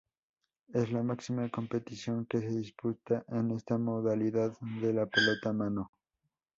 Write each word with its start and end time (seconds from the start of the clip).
Es 0.73 0.91
la 0.91 1.03
máxima 1.03 1.47
competición 1.51 2.25
que 2.25 2.39
se 2.39 2.49
disputa 2.49 3.23
en 3.27 3.51
esta 3.51 3.77
modalidad 3.77 4.51
de 4.81 4.93
la 4.93 5.05
pelota 5.05 5.53
mano. 5.53 5.91